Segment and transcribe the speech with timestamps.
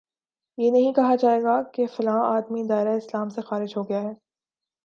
[0.57, 4.13] یہ نہیں کہا جائے گا کہ فلاں آدمی دائرۂ اسلام سے خارج ہو گیا ہے